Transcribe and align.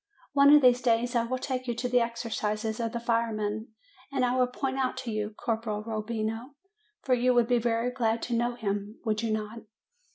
One 0.33 0.51
of 0.51 0.63
these 0.63 0.81
days 0.81 1.15
I 1.15 1.25
will 1.25 1.37
take 1.37 1.67
you 1.67 1.75
to 1.75 1.87
the 1.87 1.99
exercises 2.01 2.79
of 2.79 2.91
the 2.91 2.99
firemen, 2.99 3.67
and 4.11 4.25
I 4.25 4.35
will 4.35 4.47
point 4.47 4.79
out 4.79 4.97
to 5.05 5.11
you 5.11 5.29
Corporal 5.37 5.83
Rob 5.83 6.07
bino; 6.07 6.55
for 7.03 7.13
you 7.13 7.35
would 7.35 7.47
be 7.47 7.59
very 7.59 7.91
glad 7.91 8.23
to 8.23 8.33
know 8.35 8.55
him, 8.55 8.97
would 9.05 9.21
you 9.21 9.31
not?" 9.31 9.59